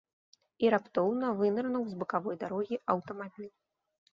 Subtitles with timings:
[0.63, 3.51] І раптоўна вынырнуў з бакавой дарогі аўтамабіль.